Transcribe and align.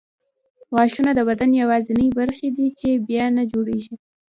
غاښونه 0.75 1.11
د 1.15 1.19
بدن 1.29 1.51
یوازیني 1.61 2.07
برخې 2.19 2.47
دي 2.55 2.67
چې 2.79 2.89
بیا 3.07 3.25
نه 3.37 3.43
جوړېږي. 3.51 3.95